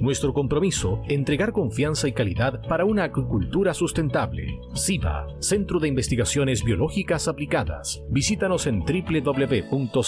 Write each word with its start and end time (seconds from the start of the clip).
Nuestro 0.00 0.32
compromiso, 0.32 1.02
entregar 1.08 1.52
confianza 1.52 2.08
y 2.08 2.12
calidad 2.12 2.66
para 2.66 2.86
una 2.86 3.04
acuicultura 3.04 3.74
sustentable. 3.74 4.58
SIVA, 4.72 5.26
Centro 5.40 5.78
de 5.78 5.88
Investigaciones 5.88 6.64
Biológicas 6.64 7.28
Aplicadas. 7.28 8.02
Visítanos 8.08 8.66
en 8.66 8.80
www.siva.cl. 8.80 10.00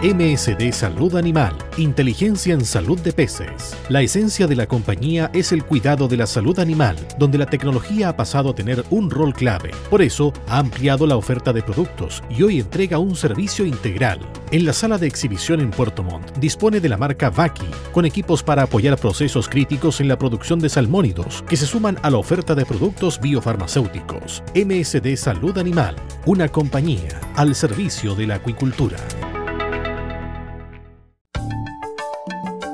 MSD 0.00 0.72
Salud 0.72 1.16
Animal, 1.16 1.54
inteligencia 1.76 2.54
en 2.54 2.64
salud 2.64 3.00
de 3.00 3.12
peces. 3.12 3.76
La 3.88 4.00
esencia 4.00 4.46
de 4.46 4.54
la 4.54 4.68
compañía 4.68 5.28
es 5.34 5.50
el 5.50 5.64
cuidado 5.64 6.06
de 6.06 6.16
la 6.16 6.26
salud 6.26 6.56
animal, 6.60 6.96
donde 7.18 7.36
la 7.36 7.46
tecnología 7.46 8.10
ha 8.10 8.16
pasado 8.16 8.50
a 8.50 8.54
tener 8.54 8.84
un 8.90 9.10
rol 9.10 9.34
clave. 9.34 9.72
Por 9.90 10.00
eso, 10.00 10.32
ha 10.46 10.58
ampliado 10.58 11.04
la 11.04 11.16
oferta 11.16 11.52
de 11.52 11.62
productos 11.62 12.22
y 12.30 12.44
hoy 12.44 12.60
entrega 12.60 12.98
un 12.98 13.16
servicio 13.16 13.64
integral. 13.64 14.20
En 14.50 14.64
la 14.64 14.72
sala 14.72 14.96
de 14.96 15.06
exhibición 15.06 15.60
en 15.60 15.70
Puerto 15.70 16.02
Montt 16.02 16.38
dispone 16.38 16.80
de 16.80 16.88
la 16.88 16.96
marca 16.96 17.28
Vaki, 17.28 17.68
con 17.92 18.06
equipos 18.06 18.42
para 18.42 18.62
apoyar 18.62 18.96
procesos 18.96 19.46
críticos 19.46 20.00
en 20.00 20.08
la 20.08 20.16
producción 20.16 20.58
de 20.58 20.70
salmónidos, 20.70 21.44
que 21.46 21.58
se 21.58 21.66
suman 21.66 21.98
a 22.02 22.08
la 22.08 22.16
oferta 22.16 22.54
de 22.54 22.64
productos 22.64 23.20
biofarmacéuticos. 23.20 24.42
MSD 24.54 25.16
Salud 25.16 25.58
Animal, 25.58 25.96
una 26.24 26.48
compañía 26.48 27.20
al 27.36 27.54
servicio 27.54 28.14
de 28.14 28.26
la 28.26 28.36
acuicultura. 28.36 28.96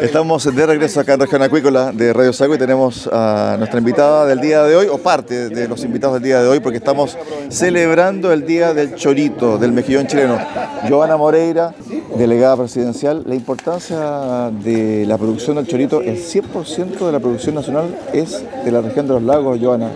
Estamos 0.00 0.54
de 0.54 0.66
regreso 0.66 1.00
acá 1.00 1.14
en 1.14 1.20
Región 1.20 1.42
Acuícola 1.42 1.90
de 1.92 2.12
Radio 2.12 2.32
Sago 2.32 2.54
y 2.54 2.58
tenemos 2.58 3.08
a 3.12 3.56
nuestra 3.58 3.78
invitada 3.78 4.26
del 4.26 4.40
día 4.40 4.62
de 4.62 4.76
hoy, 4.76 4.86
o 4.86 4.98
parte 4.98 5.48
de 5.48 5.66
los 5.66 5.82
invitados 5.82 6.14
del 6.14 6.22
día 6.22 6.40
de 6.40 6.48
hoy, 6.48 6.60
porque 6.60 6.78
estamos 6.78 7.18
celebrando 7.48 8.32
el 8.32 8.46
Día 8.46 8.74
del 8.74 8.94
Chorito, 8.94 9.58
del 9.58 9.72
mejillón 9.72 10.06
chileno. 10.06 10.38
Giovanna 10.86 11.16
Moreira, 11.16 11.74
delegada 12.16 12.56
presidencial, 12.56 13.24
la 13.26 13.34
importancia 13.34 14.50
de 14.62 15.04
la 15.06 15.18
producción 15.18 15.56
del 15.56 15.66
chorito, 15.66 16.00
el 16.00 16.18
100% 16.18 17.06
de 17.06 17.12
la 17.12 17.18
producción 17.18 17.54
nacional 17.54 17.96
es 18.12 18.44
de 18.64 18.70
la 18.70 18.82
región 18.82 19.08
de 19.08 19.14
los 19.14 19.22
lagos, 19.22 19.58
Giovanna 19.58 19.90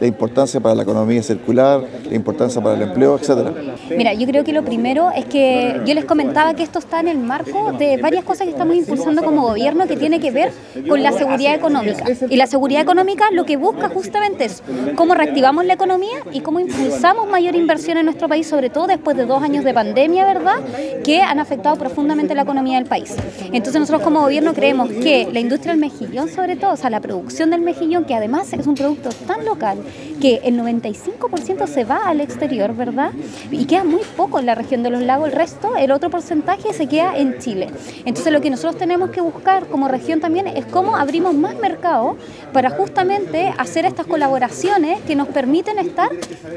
la 0.00 0.06
importancia 0.06 0.60
para 0.60 0.74
la 0.74 0.82
economía 0.82 1.22
circular, 1.22 1.82
la 2.08 2.14
importancia 2.14 2.62
para 2.62 2.76
el 2.76 2.82
empleo, 2.82 3.18
etcétera? 3.18 3.52
Mira, 3.96 4.12
yo 4.14 4.26
creo 4.26 4.44
que 4.44 4.52
lo 4.52 4.64
primero 4.64 5.10
es 5.14 5.24
que 5.26 5.80
yo 5.84 5.94
les 5.94 6.04
comentaba 6.04 6.54
que 6.54 6.62
esto 6.62 6.78
está 6.78 7.00
en 7.00 7.08
el 7.08 7.18
marco 7.18 7.72
de 7.72 7.96
varias 7.98 8.24
cosas 8.24 8.46
que 8.46 8.52
estamos 8.52 8.76
impulsando 8.76 9.22
como 9.22 9.42
gobierno 9.42 9.86
que 9.86 9.96
tiene 9.96 10.20
que 10.20 10.30
ver 10.30 10.52
con 10.88 11.02
la 11.02 11.12
seguridad 11.12 11.54
económica. 11.54 12.04
Y 12.28 12.36
la 12.36 12.46
seguridad 12.46 12.82
económica 12.82 13.24
lo 13.32 13.44
que 13.44 13.56
busca 13.56 13.88
justamente 13.88 14.44
es 14.44 14.62
cómo 14.96 15.14
reactivamos 15.14 15.64
la 15.64 15.74
economía 15.74 16.18
y 16.32 16.40
cómo 16.40 16.60
impulsamos 16.60 17.28
mayor 17.28 17.54
inversión 17.54 17.98
en 17.98 18.06
nuestro 18.06 18.28
país, 18.28 18.46
sobre 18.46 18.70
todo 18.70 18.86
después 18.86 19.16
de 19.16 19.26
dos 19.26 19.42
años 19.42 19.64
de 19.64 19.74
pandemia, 19.74 20.26
¿verdad?, 20.26 20.56
que 21.04 21.20
han 21.20 21.38
afectado 21.38 21.76
profundamente 21.76 22.34
la 22.34 22.42
economía 22.42 22.78
del 22.78 22.86
país. 22.86 23.14
Entonces 23.52 23.80
nosotros 23.80 24.02
como 24.02 24.20
gobierno 24.20 24.54
creemos 24.54 24.88
que 24.88 25.28
la 25.32 25.40
industria 25.40 25.72
del 25.72 25.80
mejillón, 25.80 26.28
sobre 26.28 26.56
todo, 26.56 26.72
o 26.72 26.76
sea, 26.76 26.90
la 26.90 27.00
producción 27.00 27.50
del 27.50 27.60
mejillón, 27.60 28.04
que 28.04 28.14
además 28.14 28.52
es 28.52 28.66
un 28.66 28.74
producto 28.74 29.10
tan 29.26 29.44
local, 29.44 29.78
que 30.20 30.40
el 30.44 30.58
95% 30.58 31.66
se 31.66 31.84
va 31.84 32.08
al 32.08 32.20
exterior, 32.20 32.74
¿verdad? 32.74 33.12
Y 33.50 33.66
queda 33.66 33.84
muy 33.84 34.00
poco 34.16 34.38
en 34.38 34.46
la 34.46 34.54
región 34.54 34.82
de 34.82 34.90
los 34.90 35.02
lagos, 35.02 35.28
el 35.28 35.34
resto, 35.34 35.76
el 35.76 35.92
otro 35.92 36.10
porcentaje 36.10 36.72
se 36.72 36.86
queda 36.86 37.16
en 37.16 37.38
Chile. 37.38 37.68
Entonces 38.04 38.32
lo 38.32 38.40
que 38.40 38.50
nosotros 38.50 38.76
tenemos 38.76 39.10
que 39.10 39.20
buscar 39.20 39.66
como 39.66 39.88
región 39.88 40.20
también 40.20 40.46
es 40.46 40.66
cómo 40.66 40.96
abrimos 40.96 41.34
más 41.34 41.56
mercado 41.56 42.16
para 42.52 42.70
justamente 42.70 43.52
hacer 43.58 43.84
estas 43.84 44.06
colaboraciones 44.06 45.00
que 45.02 45.14
nos 45.14 45.28
permiten 45.28 45.78
estar 45.78 46.08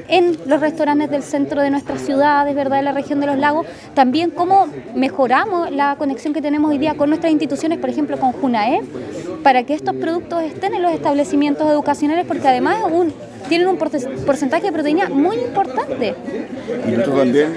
en 0.07 0.37
los 0.45 0.59
restaurantes 0.59 1.09
del 1.09 1.23
centro 1.23 1.61
de 1.61 1.69
nuestras 1.69 2.01
ciudades, 2.01 2.55
¿verdad? 2.55 2.79
En 2.79 2.85
la 2.85 2.91
región 2.91 3.19
de 3.19 3.27
los 3.27 3.37
lagos, 3.37 3.65
también 3.93 4.31
cómo 4.31 4.67
mejoramos 4.95 5.71
la 5.71 5.95
conexión 5.97 6.33
que 6.33 6.41
tenemos 6.41 6.71
hoy 6.71 6.77
día 6.77 6.95
con 6.95 7.09
nuestras 7.09 7.31
instituciones, 7.31 7.79
por 7.79 7.89
ejemplo 7.89 8.19
con 8.19 8.31
JUNAEF, 8.31 8.85
para 9.43 9.63
que 9.63 9.73
estos 9.73 9.95
productos 9.95 10.43
estén 10.43 10.73
en 10.73 10.81
los 10.81 10.91
establecimientos 10.91 11.69
educacionales, 11.69 12.25
porque 12.25 12.47
además 12.47 12.83
un, 12.91 13.13
tienen 13.47 13.67
un 13.67 13.77
porcentaje 13.77 14.67
de 14.67 14.71
proteína 14.71 15.09
muy 15.09 15.37
importante. 15.37 16.15
Y 16.87 16.91
nosotros 16.91 17.19
también 17.19 17.53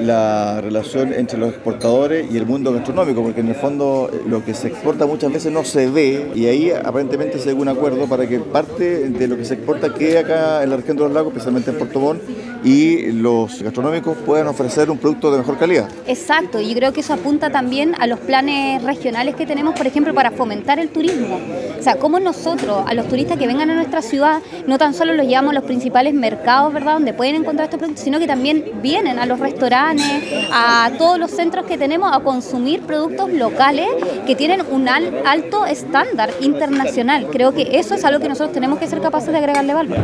la 0.00 0.60
relación 0.60 1.12
entre 1.12 1.38
los 1.38 1.50
exportadores 1.50 2.30
y 2.30 2.36
el 2.36 2.46
mundo 2.46 2.72
gastronómico, 2.72 3.22
porque 3.22 3.40
en 3.40 3.48
el 3.48 3.54
fondo 3.54 4.10
eh, 4.12 4.20
lo 4.26 4.44
que 4.44 4.54
se 4.54 4.68
exporta 4.68 5.06
muchas 5.06 5.32
veces 5.32 5.52
no 5.52 5.64
se 5.64 5.88
ve 5.88 6.32
y 6.34 6.46
ahí 6.46 6.70
aparentemente 6.70 7.38
se 7.38 7.48
llega 7.48 7.60
un 7.60 7.68
acuerdo 7.68 8.06
para 8.06 8.26
que 8.26 8.38
parte 8.38 9.08
de 9.08 9.28
lo 9.28 9.36
que 9.36 9.44
se 9.44 9.54
exporta 9.54 9.94
quede 9.94 10.18
acá 10.18 10.62
en 10.62 10.70
la 10.70 10.76
región 10.76 10.96
de 10.96 11.04
los 11.04 11.12
lagos, 11.12 11.32
especialmente 11.32 11.70
en 11.70 11.78
Puerto 11.78 12.00
Montt, 12.00 12.22
y 12.64 13.12
los 13.12 13.62
gastronómicos 13.62 14.16
puedan 14.18 14.48
ofrecer 14.48 14.90
un 14.90 14.98
producto 14.98 15.30
de 15.30 15.38
mejor 15.38 15.58
calidad. 15.58 15.88
Exacto, 16.06 16.60
y 16.60 16.74
creo 16.74 16.92
que 16.92 17.00
eso 17.00 17.14
apunta 17.14 17.50
también 17.50 17.94
a 17.98 18.06
los 18.06 18.18
planes 18.20 18.82
regionales 18.82 19.34
que 19.36 19.46
tenemos, 19.46 19.74
por 19.74 19.86
ejemplo, 19.86 20.12
para 20.14 20.30
fomentar 20.32 20.78
el 20.78 20.88
turismo. 20.88 21.38
O 21.78 21.82
sea, 21.82 21.96
cómo 21.96 22.18
nosotros, 22.18 22.82
a 22.86 22.94
los 22.94 23.08
turistas 23.08 23.38
que 23.38 23.46
vengan 23.46 23.70
a 23.70 23.74
nuestra 23.74 24.02
ciudad, 24.02 24.40
no 24.66 24.78
tan 24.86 24.94
solo 24.94 25.14
los 25.14 25.26
llevamos 25.26 25.50
a 25.50 25.54
los 25.54 25.64
principales 25.64 26.14
mercados, 26.14 26.72
¿verdad?, 26.72 26.92
donde 26.92 27.12
pueden 27.12 27.34
encontrar 27.34 27.64
estos 27.64 27.78
productos, 27.78 28.04
sino 28.04 28.20
que 28.20 28.28
también 28.28 28.64
vienen 28.80 29.18
a 29.18 29.26
los 29.26 29.40
restaurantes 29.40 30.22
a 30.52 30.92
todos 30.96 31.18
los 31.18 31.32
centros 31.32 31.66
que 31.66 31.76
tenemos 31.76 32.16
a 32.16 32.20
consumir 32.20 32.82
productos 32.82 33.32
locales 33.32 33.88
que 34.28 34.36
tienen 34.36 34.62
un 34.70 34.88
alto 34.88 35.66
estándar 35.66 36.30
internacional. 36.40 37.26
Creo 37.32 37.52
que 37.52 37.80
eso 37.80 37.96
es 37.96 38.04
algo 38.04 38.20
que 38.20 38.28
nosotros 38.28 38.52
tenemos 38.52 38.78
que 38.78 38.86
ser 38.86 39.00
capaces 39.00 39.32
de 39.32 39.38
agregarle 39.38 39.74
valor. 39.74 39.96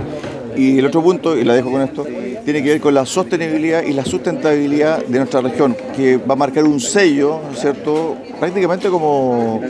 Y 0.57 0.81
el 0.81 0.87
otro 0.87 1.01
punto, 1.01 1.37
y 1.37 1.45
la 1.45 1.55
dejo 1.55 1.71
con 1.71 1.83
esto, 1.83 2.05
tiene 2.45 2.63
que 2.63 2.71
ver 2.71 2.81
con 2.81 2.95
la 2.95 3.07
sostenibilidad 3.07 3.83
y 3.83 3.93
la 3.93 4.05
sustentabilidad 4.05 5.05
de 5.05 5.19
nuestra 5.19 5.41
región, 5.41 5.77
que 5.97 6.17
va 6.17 6.35
a 6.35 6.37
marcar 6.37 6.65
un 6.65 6.81
sello, 6.81 7.41
¿cierto? 7.55 8.17
Prácticamente 8.41 8.89
como, 8.89 9.61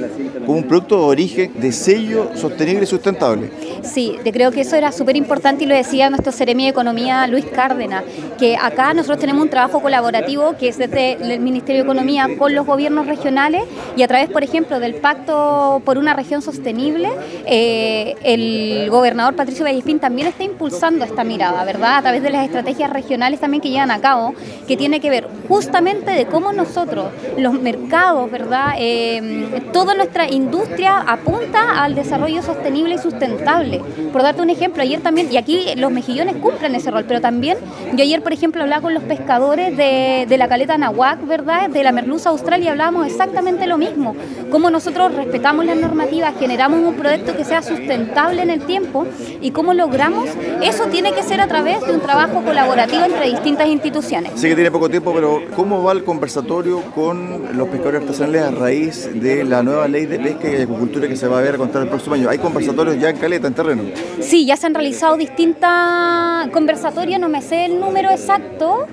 un 0.46 0.64
producto 0.64 0.98
de 0.98 1.04
origen 1.04 1.52
de 1.54 1.72
sello 1.72 2.30
sostenible 2.34 2.84
y 2.84 2.86
sustentable. 2.86 3.50
Sí, 3.82 4.16
creo 4.24 4.50
que 4.50 4.62
eso 4.62 4.76
era 4.76 4.92
súper 4.92 5.16
importante 5.16 5.64
y 5.64 5.66
lo 5.66 5.74
decía 5.74 6.08
nuestro 6.08 6.32
Seremi 6.32 6.64
de 6.64 6.70
Economía, 6.70 7.26
Luis 7.26 7.44
Cárdenas, 7.46 8.04
que 8.38 8.56
acá 8.56 8.94
nosotros 8.94 9.18
tenemos 9.18 9.42
un 9.42 9.50
trabajo 9.50 9.80
colaborativo 9.80 10.56
que 10.58 10.68
es 10.68 10.78
desde 10.78 11.12
el 11.12 11.40
Ministerio 11.40 11.82
de 11.82 11.90
Economía 11.90 12.28
con 12.38 12.54
los 12.54 12.66
gobiernos 12.66 13.06
regionales 13.06 13.64
y 13.96 14.02
a 14.02 14.08
través, 14.08 14.30
por 14.30 14.42
ejemplo, 14.42 14.80
del 14.80 14.94
Pacto 14.94 15.82
por 15.84 15.98
una 15.98 16.14
Región 16.14 16.42
Sostenible, 16.42 17.10
eh, 17.46 18.14
el 18.22 18.88
gobernador 18.90 19.34
Patricio 19.34 19.64
Vallespín 19.64 19.98
también 19.98 20.28
está 20.28 20.44
impulsando 20.44 21.04
esta 21.04 21.24
mirada, 21.24 21.64
¿verdad? 21.64 21.98
A 21.98 22.02
través 22.02 22.22
de 22.22 22.30
las 22.30 22.44
estrategias 22.44 22.61
regionales 22.90 23.40
también 23.40 23.60
que 23.60 23.70
llevan 23.70 23.90
a 23.90 24.00
cabo, 24.00 24.34
que 24.66 24.76
tiene 24.76 25.00
que 25.00 25.10
ver 25.10 25.28
justamente 25.48 26.10
de 26.10 26.26
cómo 26.26 26.52
nosotros, 26.52 27.06
los 27.38 27.54
mercados, 27.54 28.30
¿verdad? 28.30 28.74
Eh, 28.78 29.60
toda 29.72 29.94
nuestra 29.94 30.30
industria 30.30 30.98
apunta 30.98 31.82
al 31.82 31.94
desarrollo 31.94 32.42
sostenible 32.42 32.94
y 32.94 32.98
sustentable 32.98 33.80
por 34.12 34.22
darte 34.22 34.42
un 34.42 34.50
ejemplo, 34.50 34.82
ayer 34.82 35.00
también, 35.00 35.28
y 35.32 35.36
aquí 35.36 35.74
los 35.76 35.90
mejillones 35.90 36.36
cumplen 36.36 36.74
ese 36.74 36.90
rol, 36.90 37.04
pero 37.06 37.20
también 37.20 37.58
yo 37.94 38.02
ayer, 38.02 38.22
por 38.22 38.32
ejemplo, 38.32 38.62
hablaba 38.62 38.82
con 38.82 38.94
los 38.94 39.02
pescadores 39.02 39.76
de, 39.76 40.36
la 40.36 40.48
caleta 40.48 40.76
Nahuac, 40.78 41.26
¿verdad? 41.26 41.68
De 41.68 41.84
la 41.84 41.92
merluza 41.92 42.30
austral 42.30 42.62
y 42.62 42.68
hablábamos 42.68 43.06
exactamente 43.06 43.66
lo 43.66 43.78
mismo. 43.78 44.16
Cómo 44.50 44.70
nosotros 44.70 45.14
respetamos 45.14 45.64
las 45.64 45.76
normativas, 45.76 46.34
generamos 46.38 46.80
un 46.80 46.94
proyecto 46.94 47.36
que 47.36 47.44
sea 47.44 47.62
sustentable 47.62 48.42
en 48.42 48.50
el 48.50 48.60
tiempo 48.60 49.06
y 49.40 49.50
cómo 49.50 49.72
logramos, 49.74 50.28
eso 50.62 50.86
tiene 50.86 51.12
que 51.12 51.22
ser 51.22 51.40
a 51.40 51.46
través 51.46 51.84
de 51.86 51.92
un 51.92 52.00
trabajo 52.00 52.42
colaborativo 52.52 53.04
entre 53.04 53.30
distintas 53.30 53.66
instituciones. 53.66 54.32
Sí 54.36 54.48
que 54.48 54.54
tiene 54.54 54.70
poco 54.70 54.90
tiempo, 54.90 55.12
pero 55.14 55.42
¿cómo 55.56 55.82
va 55.82 55.92
el 55.92 56.04
conversatorio 56.04 56.82
con 56.94 57.56
los 57.56 57.68
pescadores 57.68 58.02
artesanales 58.02 58.42
a 58.42 58.50
raíz 58.50 59.10
de 59.14 59.44
la 59.44 59.62
nueva 59.62 59.88
ley 59.88 60.04
de 60.04 60.18
pesca 60.18 60.50
y 60.50 60.56
agricultura 60.56 61.08
que 61.08 61.16
se 61.16 61.26
va 61.26 61.38
a 61.38 61.42
ver 61.42 61.54
a 61.54 61.58
contar 61.58 61.82
el 61.82 61.88
próximo 61.88 62.14
año? 62.14 62.28
¿Hay 62.28 62.38
conversatorios 62.38 62.98
ya 63.00 63.08
en 63.08 63.16
caleta, 63.16 63.48
en 63.48 63.94
Sí, 64.20 64.44
ya 64.44 64.56
se 64.56 64.66
han 64.66 64.74
realizado 64.74 65.16
distintas 65.16 66.48
conversatorias, 66.48 67.18
no 67.18 67.30
me 67.30 67.40
sé 67.40 67.64
el 67.64 67.80
número 67.80 68.10
exacto. 68.10 68.86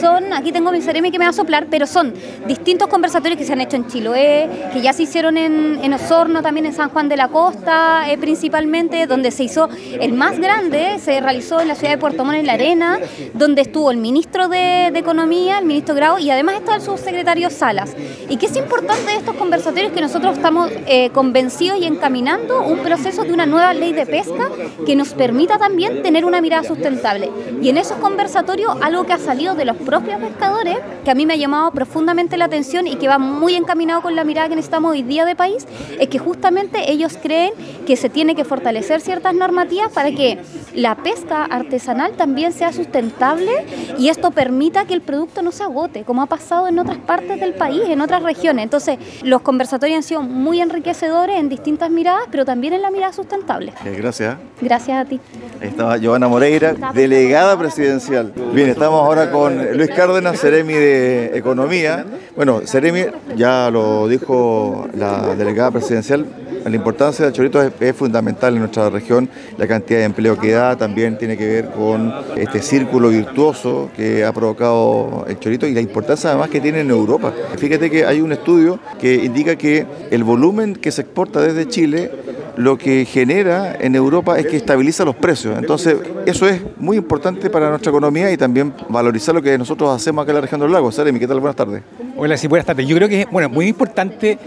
Son, 0.00 0.32
aquí 0.32 0.52
tengo 0.52 0.72
mi 0.72 0.82
seremi 0.82 1.10
que 1.10 1.18
me 1.18 1.24
va 1.24 1.30
a 1.30 1.34
soplar, 1.34 1.66
pero 1.70 1.86
son 1.86 2.14
distintos 2.46 2.88
conversatorios 2.88 3.38
que 3.38 3.44
se 3.44 3.52
han 3.52 3.60
hecho 3.60 3.76
en 3.76 3.86
Chiloé, 3.86 4.48
que 4.72 4.80
ya 4.80 4.92
se 4.92 5.04
hicieron 5.04 5.36
en, 5.36 5.92
Osorno, 5.96 6.42
también 6.42 6.66
en 6.66 6.74
San 6.74 6.90
Juan 6.90 7.08
de 7.08 7.16
la 7.16 7.28
Costa, 7.28 8.10
eh, 8.10 8.18
principalmente, 8.18 9.06
donde 9.06 9.30
se 9.30 9.44
hizo 9.44 9.68
el 9.98 10.12
más 10.12 10.38
grande, 10.38 10.98
se 10.98 11.20
realizó 11.20 11.60
en 11.60 11.68
la 11.68 11.74
ciudad 11.74 11.92
de 11.92 11.98
Puerto 11.98 12.24
Montt, 12.24 12.38
en 12.38 12.46
la 12.46 12.52
Arena, 12.52 12.98
donde 13.32 13.62
estuvo 13.62 13.90
el 13.90 13.96
ministro 13.96 14.48
de, 14.48 14.88
Economía, 14.96 15.58
el 15.58 15.66
ministro 15.66 15.94
Grau, 15.94 16.18
y 16.18 16.30
además 16.30 16.56
está 16.56 16.74
el 16.74 16.82
subsecretario 16.82 17.48
Salas. 17.50 17.94
Y 18.28 18.36
que 18.36 18.46
es 18.46 18.56
importante 18.56 19.12
de 19.12 19.18
estos 19.18 19.36
conversatorios 19.36 19.92
que 19.92 20.00
nosotros 20.00 20.36
estamos 20.36 20.70
eh, 20.86 21.10
convencidos 21.10 21.78
y 21.78 21.84
encaminando 21.84 22.62
un 22.62 22.80
proceso 22.80 23.22
de 23.22 23.32
una 23.32 23.46
nueva 23.46 23.72
ley 23.72 23.92
de 23.92 24.06
pesca 24.06 24.48
que 24.84 24.96
nos 24.96 25.10
permita 25.14 25.58
también 25.58 26.02
tener 26.02 26.24
una 26.24 26.40
mirada 26.40 26.64
sustentable. 26.64 27.30
Y 27.62 27.68
en 27.68 27.78
esos 27.78 27.98
conversatorios, 27.98 28.76
algo 28.82 29.04
que 29.04 29.12
ha 29.12 29.18
salido 29.18 29.54
de 29.54 29.64
los 29.64 29.75
propios 29.84 30.20
pescadores, 30.20 30.78
que 31.04 31.10
a 31.10 31.14
mí 31.14 31.26
me 31.26 31.34
ha 31.34 31.36
llamado 31.36 31.70
profundamente 31.70 32.36
la 32.36 32.46
atención 32.46 32.86
y 32.86 32.96
que 32.96 33.08
va 33.08 33.18
muy 33.18 33.54
encaminado 33.54 34.02
con 34.02 34.16
la 34.16 34.24
mirada 34.24 34.48
que 34.48 34.56
necesitamos 34.56 34.92
hoy 34.92 35.02
día 35.02 35.24
de 35.24 35.34
país, 35.34 35.66
es 35.98 36.08
que 36.08 36.18
justamente 36.18 36.90
ellos 36.90 37.18
creen 37.20 37.52
que 37.86 37.96
se 37.96 38.08
tiene 38.08 38.34
que 38.34 38.44
fortalecer 38.44 39.00
ciertas 39.00 39.34
normativas 39.34 39.92
para 39.92 40.10
que 40.10 40.38
la 40.74 40.96
pesca 40.96 41.44
artesanal 41.44 42.12
también 42.12 42.52
sea 42.52 42.72
sustentable 42.72 43.66
y 43.98 44.08
esto 44.08 44.30
permita 44.30 44.84
que 44.84 44.94
el 44.94 45.00
producto 45.00 45.42
no 45.42 45.52
se 45.52 45.62
agote, 45.62 46.04
como 46.04 46.22
ha 46.22 46.26
pasado 46.26 46.68
en 46.68 46.78
otras 46.78 46.98
partes 46.98 47.40
del 47.40 47.54
país, 47.54 47.82
en 47.86 48.00
otras 48.00 48.22
regiones. 48.22 48.64
Entonces, 48.64 48.98
los 49.22 49.42
conversatorios 49.42 49.96
han 49.96 50.02
sido 50.02 50.22
muy 50.22 50.60
enriquecedores 50.60 51.38
en 51.38 51.48
distintas 51.48 51.90
miradas, 51.90 52.24
pero 52.30 52.44
también 52.44 52.72
en 52.74 52.82
la 52.82 52.90
mirada 52.90 53.12
sustentable 53.12 53.72
gracias. 53.96 54.36
Gracias 54.60 54.98
a 54.98 55.04
ti. 55.04 55.20
Ahí 55.60 55.68
estaba 55.68 55.96
Giovanna 55.96 56.28
Moreira, 56.28 56.74
delegada 56.94 57.58
presidencial. 57.58 58.32
Bien, 58.52 58.68
estamos 58.68 59.00
ahora 59.00 59.30
con 59.30 59.60
Luis 59.74 59.90
Cárdenas, 59.90 60.40
Ceremi 60.40 60.74
de 60.74 61.36
Economía. 61.36 62.04
Bueno, 62.34 62.62
Ceremi, 62.66 63.04
ya 63.36 63.70
lo 63.70 64.08
dijo 64.08 64.88
la 64.94 65.34
delegada 65.34 65.70
presidencial, 65.70 66.26
la 66.70 66.74
importancia 66.74 67.24
del 67.24 67.32
chorito 67.32 67.62
es, 67.62 67.94
fundamental 67.94 68.54
en 68.54 68.60
nuestra 68.60 68.90
región, 68.90 69.28
la 69.56 69.68
cantidad 69.68 70.00
de 70.00 70.04
empleo 70.04 70.36
que 70.36 70.50
da 70.50 70.76
también 70.76 71.16
tiene 71.16 71.36
que 71.36 71.46
ver 71.46 71.70
con 71.70 72.12
este 72.36 72.60
círculo 72.60 73.10
virtuoso 73.10 73.88
que 73.94 74.24
ha 74.24 74.32
provocado 74.32 75.24
el 75.28 75.38
chorito 75.38 75.68
y 75.68 75.74
la 75.74 75.80
importancia 75.80 76.30
además 76.30 76.50
que 76.50 76.60
tiene 76.60 76.80
en 76.80 76.90
Europa. 76.90 77.32
Fíjate 77.56 77.88
que 77.88 78.04
hay 78.04 78.20
un 78.20 78.32
estudio 78.32 78.80
que 79.00 79.14
indica 79.14 79.54
que 79.54 79.86
el 80.10 80.24
volumen 80.24 80.74
que 80.74 80.90
se 80.90 81.02
exporta 81.02 81.40
desde 81.40 81.68
Chile 81.68 82.10
lo 82.56 82.78
que 82.78 83.04
genera 83.04 83.76
en 83.78 83.94
Europa 83.94 84.38
es 84.38 84.46
que 84.46 84.56
estabiliza 84.56 85.04
los 85.04 85.14
precios. 85.14 85.58
Entonces, 85.58 85.96
eso 86.26 86.48
es 86.48 86.60
muy 86.78 86.96
importante 86.96 87.50
para 87.50 87.68
nuestra 87.70 87.90
economía 87.90 88.30
y 88.32 88.36
también 88.36 88.72
valorizar 88.88 89.34
lo 89.34 89.42
que 89.42 89.56
nosotros 89.58 89.94
hacemos 89.94 90.22
acá 90.22 90.32
en 90.32 90.36
la 90.36 90.40
región 90.42 90.60
de 90.60 90.66
los 90.66 90.72
lagos. 90.72 90.94
Saremi, 90.94 91.18
¿qué 91.18 91.26
tal? 91.26 91.40
Buenas 91.40 91.56
tardes. 91.56 91.82
Hola, 92.16 92.36
sí, 92.36 92.46
buenas 92.46 92.66
tardes. 92.66 92.86
Yo 92.86 92.96
creo 92.96 93.08
que 93.08 93.22
es 93.22 93.30
bueno, 93.30 93.48
muy 93.48 93.68
importante 93.68 94.38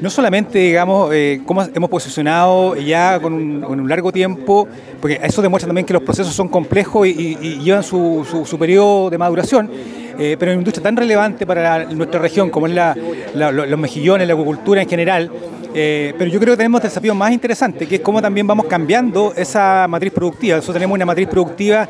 no 0.00 0.10
solamente, 0.10 0.58
digamos, 0.58 1.10
eh, 1.12 1.42
cómo 1.44 1.62
hemos 1.62 1.90
posicionado 1.90 2.76
ya 2.76 3.18
con 3.20 3.32
un, 3.32 3.88
largo 3.88 4.12
tiempo, 4.12 4.68
porque 5.00 5.20
eso 5.22 5.42
demuestra 5.42 5.68
también 5.68 5.86
que 5.86 5.92
los 5.92 6.02
procesos 6.02 6.34
son 6.34 6.48
complejos 6.48 7.06
y, 7.06 7.36
llevan 7.58 7.82
su, 7.82 8.26
su, 8.44 8.58
periodo 8.58 9.10
de 9.10 9.18
maduración, 9.18 9.70
eh, 10.18 10.36
pero 10.38 10.52
una 10.52 10.60
industria 10.60 10.82
tan 10.82 10.96
relevante 10.96 11.46
para 11.46 11.84
nuestra 11.84 12.20
región 12.20 12.50
como 12.50 12.66
es 12.66 12.74
la, 12.74 12.94
los 13.34 13.78
mejillones, 13.78 14.26
la 14.26 14.34
agricultura 14.34 14.82
en 14.82 14.88
general, 14.88 15.30
eh, 15.74 16.14
pero 16.18 16.30
yo 16.30 16.40
creo 16.40 16.54
que 16.54 16.58
tenemos 16.58 16.82
desafíos 16.82 17.14
más 17.14 17.30
interesantes, 17.30 17.86
que 17.86 17.96
es 17.96 18.00
cómo 18.00 18.22
también 18.22 18.46
vamos 18.46 18.66
cambiando 18.66 19.34
esa 19.36 19.86
matriz 19.88 20.12
productiva. 20.12 20.56
Nosotros 20.56 20.74
tenemos 20.74 20.96
una 20.96 21.06
matriz 21.06 21.28
productiva 21.28 21.88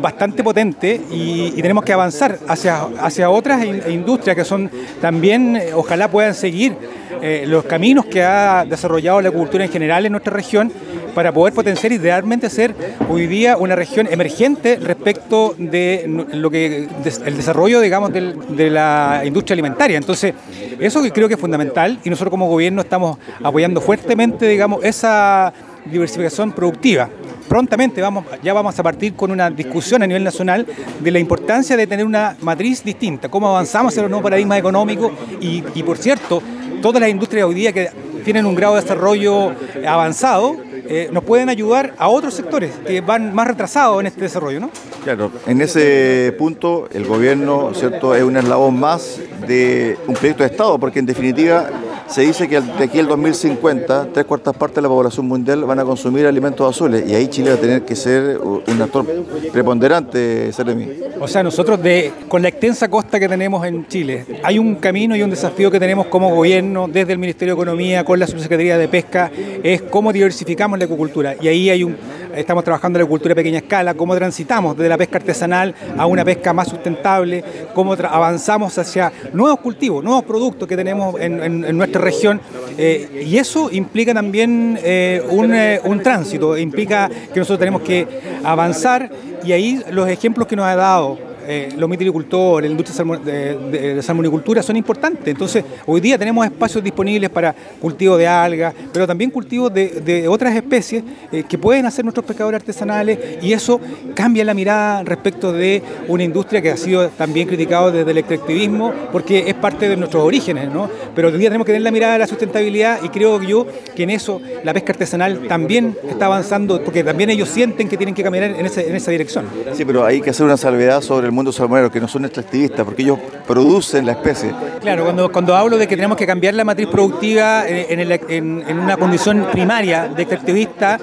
bastante 0.00 0.42
potente 0.42 1.00
y, 1.10 1.52
tenemos 1.62 1.84
que 1.84 1.92
avanzar 1.92 2.38
hacia, 2.48 2.82
hacia 3.00 3.28
otras 3.28 3.64
industrias 3.88 4.34
que 4.34 4.44
son 4.44 4.70
también, 5.00 5.56
eh, 5.56 5.70
ojalá 5.74 6.10
puedan 6.10 6.34
seguir 6.34 6.74
eh, 7.20 7.44
los 7.46 7.64
caminos 7.64 8.06
que 8.06 8.22
ha 8.22 8.64
desarrollado 8.64 9.20
la 9.20 9.28
agricultura 9.28 9.64
en 9.64 9.70
general 9.70 10.06
en 10.06 10.12
nuestra 10.12 10.32
región 10.32 10.72
para 11.18 11.32
poder 11.32 11.52
potenciar 11.52 11.90
idealmente 11.90 12.48
ser 12.48 12.72
hoy 13.08 13.26
día 13.26 13.56
una 13.56 13.74
región 13.74 14.06
emergente 14.08 14.78
respecto 14.80 15.52
de 15.58 16.04
lo 16.32 16.48
que 16.48 16.86
el 17.26 17.36
desarrollo, 17.36 17.80
digamos, 17.80 18.12
de 18.12 18.70
la 18.70 19.22
industria 19.24 19.54
alimentaria. 19.54 19.96
Entonces, 19.96 20.32
eso 20.78 21.02
creo 21.12 21.26
que 21.26 21.34
es 21.34 21.40
fundamental 21.40 21.98
y 22.04 22.08
nosotros 22.08 22.30
como 22.30 22.46
gobierno 22.46 22.82
estamos 22.82 23.18
apoyando 23.42 23.80
fuertemente, 23.80 24.46
digamos, 24.46 24.84
esa 24.84 25.52
diversificación 25.86 26.52
productiva 26.52 27.08
prontamente 27.48 28.00
vamos, 28.02 28.26
ya 28.42 28.52
vamos 28.52 28.78
a 28.78 28.82
partir 28.82 29.14
con 29.14 29.32
una 29.32 29.50
discusión 29.50 30.02
a 30.02 30.06
nivel 30.06 30.22
nacional 30.22 30.66
de 31.00 31.10
la 31.10 31.18
importancia 31.18 31.76
de 31.78 31.86
tener 31.86 32.04
una 32.04 32.36
matriz 32.42 32.84
distinta, 32.84 33.30
cómo 33.30 33.48
avanzamos 33.48 33.96
en 33.96 34.02
los 34.02 34.10
nuevos 34.10 34.22
paradigmas 34.22 34.58
económicos 34.58 35.10
y 35.40 35.82
por 35.82 35.96
cierto, 35.96 36.42
todas 36.82 37.00
las 37.00 37.10
industrias 37.10 37.46
hoy 37.46 37.54
día 37.54 37.72
que 37.72 37.88
tienen 38.24 38.44
un 38.44 38.54
grado 38.54 38.74
de 38.74 38.82
desarrollo 38.82 39.52
avanzado, 39.86 40.67
eh, 40.88 41.10
nos 41.12 41.22
pueden 41.22 41.48
ayudar 41.48 41.94
a 41.98 42.08
otros 42.08 42.34
sectores 42.34 42.72
que 42.86 43.00
van 43.00 43.34
más 43.34 43.46
retrasados 43.46 44.00
en 44.00 44.06
este 44.06 44.22
desarrollo, 44.22 44.58
¿no? 44.58 44.70
Claro, 45.04 45.30
en 45.46 45.60
ese 45.60 46.34
punto 46.38 46.88
el 46.92 47.04
gobierno, 47.04 47.72
¿cierto?, 47.74 48.14
es 48.14 48.22
un 48.22 48.36
eslabón 48.36 48.80
más 48.80 49.20
de 49.46 49.98
un 50.06 50.14
proyecto 50.14 50.42
de 50.42 50.50
Estado, 50.50 50.78
porque 50.78 50.98
en 50.98 51.06
definitiva 51.06 51.68
se 52.08 52.22
dice 52.22 52.48
que 52.48 52.60
de 52.60 52.84
aquí 52.84 52.98
al 52.98 53.06
2050, 53.06 54.08
tres 54.12 54.24
cuartas 54.24 54.56
partes 54.56 54.76
de 54.76 54.82
la 54.82 54.88
población 54.88 55.26
mundial 55.26 55.64
van 55.64 55.78
a 55.78 55.84
consumir 55.84 56.26
alimentos 56.26 56.68
azules 56.68 57.04
y 57.06 57.14
ahí 57.14 57.28
Chile 57.28 57.50
va 57.50 57.56
a 57.56 57.60
tener 57.60 57.82
que 57.82 57.94
ser 57.94 58.38
un 58.38 58.82
actor 58.82 59.04
preponderante, 59.52 60.52
Seremi. 60.52 60.88
O 61.20 61.28
sea, 61.28 61.42
nosotros 61.42 61.82
de, 61.82 62.12
con 62.28 62.42
la 62.42 62.48
extensa 62.48 62.88
costa 62.88 63.20
que 63.20 63.28
tenemos 63.28 63.64
en 63.66 63.86
Chile, 63.88 64.24
hay 64.42 64.58
un 64.58 64.76
camino 64.76 65.16
y 65.16 65.22
un 65.22 65.30
desafío 65.30 65.70
que 65.70 65.78
tenemos 65.78 66.06
como 66.06 66.34
gobierno 66.34 66.88
desde 66.88 67.12
el 67.12 67.18
Ministerio 67.18 67.54
de 67.54 67.62
Economía, 67.62 68.04
con 68.04 68.18
la 68.18 68.26
Subsecretaría 68.26 68.78
de 68.78 68.88
Pesca, 68.88 69.30
es 69.62 69.82
cómo 69.82 70.12
diversificamos 70.12 70.78
la 70.78 70.86
ecocultura. 70.86 71.34
Y 71.40 71.48
ahí 71.48 71.70
hay 71.70 71.84
un, 71.84 71.96
estamos 72.38 72.64
trabajando 72.64 72.98
en 72.98 73.00
la 73.00 73.04
agricultura 73.04 73.32
a 73.32 73.36
pequeña 73.36 73.58
escala, 73.58 73.94
cómo 73.94 74.14
transitamos 74.14 74.76
desde 74.76 74.88
la 74.88 74.98
pesca 74.98 75.18
artesanal 75.18 75.74
a 75.96 76.06
una 76.06 76.24
pesca 76.24 76.52
más 76.52 76.68
sustentable, 76.68 77.44
cómo 77.74 77.94
avanzamos 77.94 78.76
hacia 78.78 79.12
nuevos 79.32 79.60
cultivos, 79.60 80.02
nuevos 80.02 80.24
productos 80.24 80.68
que 80.68 80.76
tenemos 80.76 81.14
en 81.20 81.76
nuestra 81.76 82.00
región. 82.00 82.40
Eh, 82.80 83.26
y 83.26 83.36
eso 83.38 83.70
implica 83.72 84.14
también 84.14 84.78
eh, 84.82 85.20
eh, 85.28 85.80
un, 85.84 86.00
tránsito, 86.00 86.56
implica 86.56 87.08
que 87.08 87.40
nosotros 87.40 87.58
tenemos 87.58 87.82
que 87.82 88.06
avanzar 88.44 89.10
y 89.44 89.50
ahí 89.50 89.82
los 89.90 90.08
ejemplos 90.08 90.46
que 90.46 90.54
nos 90.54 90.64
ha 90.66 90.76
dado 90.76 91.18
eh, 91.50 91.70
los 91.78 91.88
mitilicultores, 91.88 92.68
la 92.68 92.78
industria 92.78 93.16
de, 93.24 93.94
de, 93.94 94.02
salmonicultura 94.02 94.62
son 94.62 94.76
importantes. 94.76 95.28
Entonces, 95.28 95.64
hoy 95.86 95.98
día 95.98 96.18
tenemos 96.18 96.44
espacios 96.44 96.84
disponibles 96.84 97.30
para 97.30 97.54
cultivo 97.80 98.18
de 98.18 98.26
algas, 98.26 98.74
pero 98.92 99.06
también 99.06 99.30
cultivo 99.30 99.70
de, 99.70 100.26
otras 100.28 100.54
especies 100.54 101.02
eh, 101.32 101.44
que 101.48 101.56
pueden 101.56 101.86
hacer 101.86 102.04
nuestros 102.04 102.26
pescadores 102.26 102.60
artesanales 102.60 103.18
y 103.40 103.54
eso 103.54 103.80
cambia 104.14 104.44
la 104.44 104.52
mirada 104.52 105.02
respecto 105.04 105.50
de 105.50 105.82
una 106.06 106.22
industria 106.22 106.60
que 106.60 106.70
ha 106.70 106.76
sido 106.76 107.08
también 107.08 107.48
criticada 107.48 107.92
desde 107.92 108.10
el 108.10 108.18
extractivismo 108.18 108.92
porque 109.10 109.44
es 109.46 109.54
parte 109.54 109.88
de 109.88 109.96
nuestros 109.96 110.22
orígenes, 110.22 110.70
¿no? 110.70 110.90
Pero 111.14 111.28
hoy 111.28 111.38
día 111.38 111.48
tenemos 111.48 111.64
que 111.64 111.72
tener 111.72 111.82
la 111.82 111.90
mirada 111.90 112.12
de 112.12 112.18
la 112.18 112.26
sustentabilidad 112.26 113.02
y 113.02 113.08
creo 113.08 113.42
yo 113.42 113.66
que 113.96 114.02
en 114.02 114.10
eso 114.10 114.42
la 114.64 114.74
pesca 114.74 114.92
artesanal 114.92 115.48
también 115.48 115.96
está 116.10 116.26
avanzando 116.26 116.84
porque 116.84 117.02
también 117.02 117.30
ellos 117.30 117.48
sienten 117.48 117.88
que 117.88 117.96
tienen 117.96 118.14
que 118.14 118.22
caminar 118.22 118.50
en, 118.50 118.66
en 118.66 118.96
esa 118.96 119.10
dirección. 119.10 119.46
Sí, 119.72 119.86
pero 119.86 120.04
hay 120.04 120.20
que 120.20 120.28
hacer 120.28 120.44
una 120.44 120.58
salvedad 120.58 121.00
sobre 121.00 121.24
el 121.24 121.37
mundo 121.38 121.52
salmonero, 121.52 121.90
que 121.90 122.00
no 122.00 122.08
son 122.08 122.24
extractivistas, 122.24 122.84
porque 122.84 123.02
ellos 123.02 123.18
producen 123.46 124.04
la 124.04 124.12
especie. 124.12 124.52
Claro, 124.80 125.04
cuando, 125.04 125.30
cuando 125.30 125.56
hablo 125.56 125.78
de 125.78 125.86
que 125.86 125.94
tenemos 125.94 126.18
que 126.18 126.26
cambiar 126.26 126.54
la 126.54 126.64
matriz 126.64 126.88
productiva 126.88 127.64
en, 127.66 128.78
una 128.78 128.96
condición 128.96 129.46
primaria 129.52 130.08
de 130.08 130.22
extractivista, 130.22 130.98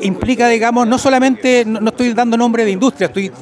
implica, 0.00 0.48
digamos, 0.48 0.86
no 0.86 0.98
solamente, 0.98 1.64
no, 1.66 1.88
estoy 1.88 2.12
dando 2.14 2.36
nombre 2.36 2.64
de 2.64 2.70
industria, 2.70 3.06
estoy 3.06 3.32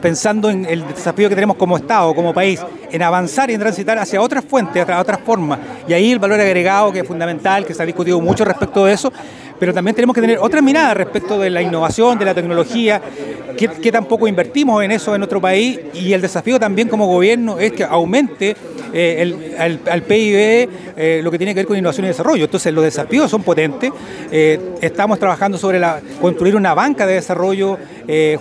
pensando 0.00 0.50
en 0.50 0.64
el 0.64 0.86
desafío 0.86 1.28
que 1.28 1.34
tenemos 1.34 1.56
como 1.56 1.76
Estado, 1.76 2.14
como 2.14 2.32
país, 2.32 2.60
en 2.90 3.02
avanzar 3.02 3.50
y 3.50 3.54
en 3.54 3.60
transitar 3.60 3.98
hacia 3.98 4.20
otras 4.20 4.44
fuentes, 4.44 4.82
hacia 4.82 5.00
otras 5.00 5.20
formas. 5.20 5.58
Y 5.88 5.92
ahí 5.92 6.12
el 6.12 6.18
valor 6.18 6.40
agregado, 6.40 6.92
que 6.92 7.00
es 7.00 7.06
fundamental, 7.06 7.64
que 7.64 7.74
se 7.74 7.82
ha 7.82 7.86
discutido 7.86 8.20
mucho 8.20 8.44
respecto 8.44 8.84
de 8.84 8.92
eso, 8.92 9.12
pero 9.58 9.72
también 9.72 9.94
tenemos 9.94 10.14
que 10.14 10.20
tener 10.20 10.38
otra 10.38 10.60
mirada 10.60 10.94
respecto 10.94 11.38
de 11.38 11.50
la 11.50 11.62
innovación, 11.62 12.18
de 12.18 12.24
la 12.24 12.34
tecnología, 12.34 13.00
que, 13.56 13.90
tampoco 13.90 14.28
invertimos 14.28 14.82
en 14.84 14.92
eso 14.92 15.14
en 15.14 15.20
nuestro 15.20 15.40
país 15.40 15.80
y 15.94 16.12
el 16.12 16.20
desafío 16.20 16.60
también 16.60 16.88
como 16.88 17.06
gobierno 17.06 17.58
es 17.58 17.72
que 17.72 17.84
aumente 17.84 18.54
eh, 18.92 19.56
al, 19.58 20.02
PIB 20.02 20.68
eh, 20.96 21.20
lo 21.22 21.30
que 21.30 21.38
tiene 21.38 21.54
que 21.54 21.60
ver 21.60 21.66
con 21.66 21.76
innovación 21.76 22.04
y 22.04 22.08
desarrollo. 22.08 22.44
Entonces 22.44 22.72
los 22.72 22.84
desafíos 22.84 23.30
son 23.30 23.42
potentes. 23.42 23.90
Eh, 24.30 24.60
estamos 24.80 25.18
trabajando 25.18 25.58
sobre 25.58 25.78
la, 25.78 26.00
construir 26.20 26.54
una 26.54 26.74
banca 26.74 27.06
de 27.06 27.14
desarrollo. 27.14 27.78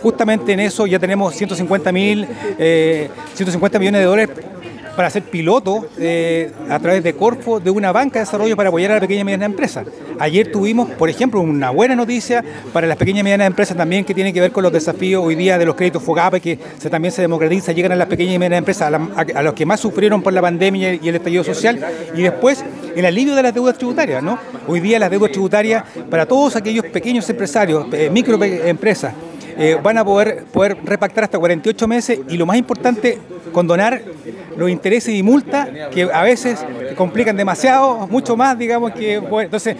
justamente 0.01 0.53
en 0.53 0.59
eso 0.59 0.85
ya 0.85 0.99
tenemos 0.99 1.33
150 1.33 1.91
mil, 1.91 2.27
150 2.57 3.79
millones 3.79 4.01
de 4.01 4.05
dólares 4.05 4.29
para 4.95 5.09
ser 5.09 5.23
piloto 5.23 5.87
eh, 5.97 6.51
a 6.69 6.79
través 6.79 7.03
de 7.03 7.13
Corfo 7.13 7.59
de 7.59 7.69
una 7.69 7.91
banca 7.91 8.19
de 8.19 8.25
desarrollo 8.25 8.55
para 8.55 8.69
apoyar 8.69 8.91
a 8.91 8.95
la 8.95 8.99
pequeña 9.01 9.21
y 9.21 9.23
mediana 9.23 9.45
empresa. 9.45 9.83
Ayer 10.19 10.51
tuvimos, 10.51 10.89
por 10.91 11.09
ejemplo, 11.09 11.41
una 11.41 11.69
buena 11.69 11.95
noticia 11.95 12.43
para 12.71 12.87
las 12.87 12.97
pequeñas 12.97 13.21
y 13.21 13.23
medianas 13.23 13.47
empresas 13.47 13.75
también 13.75 14.05
que 14.05 14.13
tiene 14.13 14.31
que 14.31 14.41
ver 14.41 14.51
con 14.51 14.63
los 14.63 14.71
desafíos 14.71 15.23
hoy 15.23 15.35
día 15.35 15.57
de 15.57 15.65
los 15.65 15.75
créditos 15.75 16.03
FOGAPE, 16.03 16.39
que 16.39 16.59
también 16.89 17.11
se 17.11 17.21
democratiza, 17.21 17.71
llegan 17.71 17.91
a 17.91 17.95
las 17.95 18.07
pequeñas 18.07 18.35
y 18.35 18.39
medianas 18.39 18.59
empresas, 18.59 18.93
a, 18.93 19.43
los 19.43 19.53
que 19.53 19.65
más 19.65 19.79
sufrieron 19.79 20.21
por 20.21 20.33
la 20.33 20.41
pandemia 20.41 20.93
y 20.93 21.09
el 21.09 21.15
estallido 21.15 21.43
social, 21.43 21.79
y 22.15 22.21
después 22.21 22.63
el 22.95 23.05
alivio 23.05 23.35
de 23.35 23.43
las 23.43 23.53
deudas 23.53 23.77
tributarias. 23.77 24.23
¿no? 24.23 24.39
Hoy 24.67 24.79
día 24.79 24.99
las 24.99 25.09
deudas 25.09 25.31
tributarias 25.31 25.83
para 26.09 26.25
todos 26.25 26.55
aquellos 26.55 26.85
pequeños 26.85 27.29
empresarios, 27.29 27.85
eh, 27.91 28.09
microempresas, 28.11 29.13
eh, 29.57 29.77
van 29.81 29.97
a 29.97 30.03
poder, 30.03 30.43
poder 30.45 30.77
repactar 30.83 31.23
hasta 31.25 31.39
48 31.39 31.87
meses 31.87 32.19
y 32.27 32.35
lo 32.35 32.45
más 32.45 32.57
importante, 32.57 33.17
condonar 33.53 34.01
los 34.57 34.69
intereses 34.69 35.13
y 35.13 35.23
multas 35.23 35.69
que 35.91 36.03
a 36.03 36.23
veces 36.23 36.65
complican 36.95 37.35
demasiado, 37.35 38.07
mucho 38.07 38.35
más, 38.35 38.57
digamos 38.57 38.91
que... 38.91 39.15
entonces, 39.15 39.75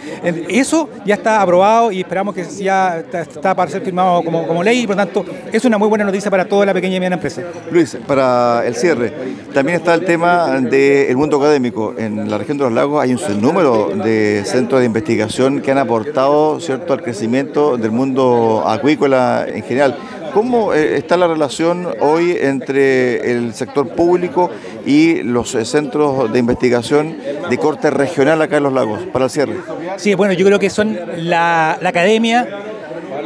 eso 0.48 0.88
ya 1.04 1.14
está 1.14 1.40
aprobado 1.40 1.92
y 1.92 2.00
esperamos 2.00 2.34
que 2.34 2.44
ya 2.44 2.98
está, 2.98 3.54
para 3.54 3.70
ser 3.70 3.82
firmado 3.82 4.22
como, 4.22 4.46
como 4.46 4.62
ley 4.62 4.82
y 4.82 4.86
por 4.86 4.96
tanto 4.96 5.24
es 5.52 5.64
una 5.64 5.78
muy 5.78 5.88
buena 5.88 6.04
noticia 6.04 6.30
para 6.30 6.44
toda 6.44 6.66
la 6.66 6.74
pequeña 6.74 6.96
y 6.96 7.00
mediana 7.00 7.16
empresa. 7.16 7.42
Luis, 7.70 7.96
para 8.06 8.66
el 8.66 8.74
cierre, 8.74 9.12
también 9.52 9.78
está 9.78 9.94
el 9.94 10.04
tema 10.04 10.60
del 10.60 11.16
mundo 11.16 11.38
académico. 11.38 11.94
En 11.96 12.30
la 12.30 12.38
región 12.38 12.58
de 12.58 12.64
los 12.64 12.72
lagos 12.72 13.02
hay 13.02 13.14
un 13.14 13.40
número 13.40 13.90
de 13.94 14.42
centros 14.44 14.80
de 14.80 14.86
investigación 14.86 15.60
que 15.60 15.70
han 15.70 15.78
aportado 15.78 16.60
cierto 16.60 16.92
al 16.92 17.02
crecimiento 17.02 17.76
del 17.76 17.90
mundo 17.90 18.64
acuícola 18.66 19.46
en 19.48 19.62
general. 19.62 19.96
¿Cómo 20.36 20.74
eh, 20.74 20.98
está 20.98 21.16
la 21.16 21.28
relación 21.28 21.88
hoy 21.98 22.36
entre 22.38 23.32
el 23.32 23.54
sector 23.54 23.88
público 23.88 24.50
y 24.84 25.22
los 25.22 25.54
eh, 25.54 25.64
centros 25.64 26.30
de 26.30 26.38
investigación 26.38 27.16
de 27.48 27.56
corte 27.56 27.88
regional 27.88 28.42
acá 28.42 28.58
en 28.58 28.64
los 28.64 28.72
lagos, 28.74 29.00
para 29.14 29.24
el 29.24 29.30
cierre? 29.30 29.54
Sí, 29.96 30.12
bueno, 30.12 30.34
yo 30.34 30.44
creo 30.44 30.58
que 30.58 30.68
son 30.68 30.94
la, 31.16 31.78
academia 31.82 32.46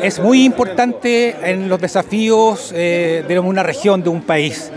es 0.00 0.20
muy 0.20 0.44
importante 0.44 1.34
en 1.42 1.68
los 1.68 1.80
desafíos 1.80 2.72
eh, 2.76 3.24
de 3.26 3.40
una 3.40 3.64
región, 3.64 4.04
de 4.04 4.10
un 4.10 4.22
país. 4.22 4.70